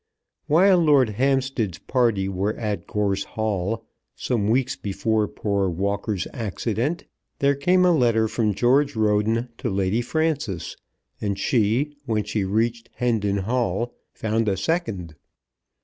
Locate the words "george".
8.55-8.95